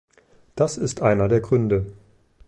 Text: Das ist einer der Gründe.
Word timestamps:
Das 0.55 0.77
ist 0.79 1.03
einer 1.03 1.27
der 1.27 1.41
Gründe. 1.41 1.93